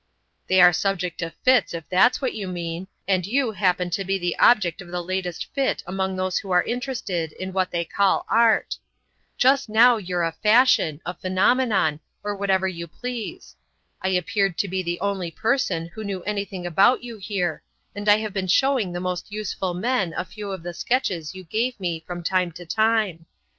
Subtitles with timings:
[0.47, 4.17] "They are subject to fits, if that's what you mean; and you happen to be
[4.17, 8.25] the object of the latest fit among those who are interested in what they call
[8.27, 8.79] Art.
[9.37, 13.55] Just now you're a fashion, a phenomenon, or whatever you please.
[14.01, 17.61] I appeared to be the only person who knew anything about you here,
[17.93, 21.43] and I have been showing the most useful men a few of the sketches you
[21.43, 23.27] gave me from time to time.